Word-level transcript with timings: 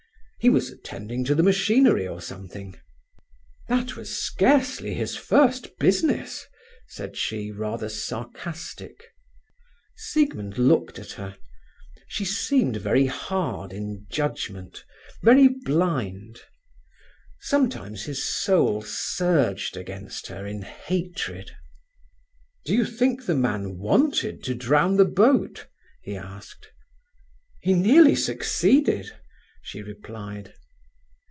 "He 0.43 0.49
was 0.49 0.71
attending 0.71 1.23
to 1.25 1.35
the 1.35 1.43
machinery 1.43 2.07
or 2.07 2.19
something." 2.19 2.75
"That 3.67 3.95
was 3.95 4.17
scarcely 4.17 4.95
his 4.95 5.15
first 5.15 5.77
business," 5.77 6.47
said 6.87 7.15
she, 7.15 7.51
rather 7.51 7.87
sarcastic. 7.89 9.03
Siegmund 9.95 10.57
looked 10.57 10.97
at 10.97 11.11
her. 11.11 11.37
She 12.07 12.25
seemed 12.25 12.77
very 12.77 13.05
hard 13.05 13.71
in 13.71 14.07
judgement—very 14.09 15.47
blind. 15.63 16.41
Sometimes 17.41 18.05
his 18.05 18.23
soul 18.23 18.81
surged 18.81 19.77
against 19.77 20.25
her 20.25 20.47
in 20.47 20.63
hatred. 20.63 21.51
"Do 22.65 22.73
you 22.73 22.85
think 22.85 23.27
the 23.27 23.35
man 23.35 23.77
wanted 23.77 24.43
to 24.45 24.55
drown 24.55 24.97
the 24.97 25.05
boat?" 25.05 25.67
he 26.01 26.17
asked. 26.17 26.71
"He 27.59 27.75
nearly 27.75 28.15
succeeded," 28.15 29.15
she 29.63 29.79
replied. 29.83 30.51